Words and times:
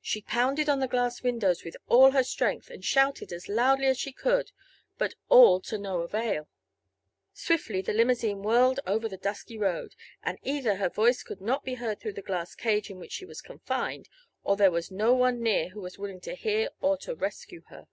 She 0.00 0.22
pounded 0.22 0.70
on 0.70 0.80
the 0.80 0.88
glass 0.88 1.22
windows 1.22 1.62
with 1.62 1.76
all 1.86 2.12
her 2.12 2.22
strength, 2.24 2.70
and 2.70 2.82
shouted 2.82 3.30
as 3.30 3.46
loudly 3.46 3.84
as 3.88 3.98
she 3.98 4.10
could, 4.10 4.50
but 4.96 5.16
all 5.28 5.60
to 5.60 5.76
no 5.76 6.00
avail. 6.00 6.48
Swiftly 7.34 7.82
the 7.82 7.92
limousine 7.92 8.42
whirled 8.42 8.80
over 8.86 9.06
the 9.06 9.18
dusky 9.18 9.58
road 9.58 9.94
and 10.22 10.38
either 10.42 10.76
her 10.76 10.88
voice 10.88 11.22
could 11.22 11.42
not 11.42 11.62
be 11.62 11.74
heard 11.74 12.00
through 12.00 12.14
the 12.14 12.22
glass 12.22 12.54
cage 12.54 12.88
in 12.88 12.98
which 12.98 13.12
she 13.12 13.26
was 13.26 13.42
confined 13.42 14.08
or 14.44 14.56
there 14.56 14.70
was 14.70 14.90
no 14.90 15.12
one 15.12 15.42
near 15.42 15.68
who 15.68 15.82
was 15.82 15.98
willing 15.98 16.20
to 16.22 16.34
hear 16.34 16.70
or 16.80 16.96
to 16.96 17.14
rescue 17.14 17.60
her. 17.66 17.86